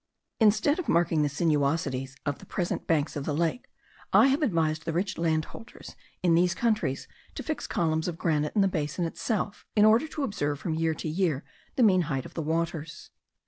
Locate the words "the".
1.21-1.29, 2.39-2.45, 3.23-3.35, 4.85-4.93, 8.61-8.67, 11.75-11.83, 12.33-12.41